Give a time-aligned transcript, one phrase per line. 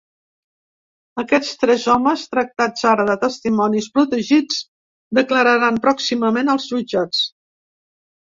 [1.23, 4.59] Aquests tres homes, tractats ara de testimonis protegits,
[5.19, 7.23] declararan pròximament als jutjats.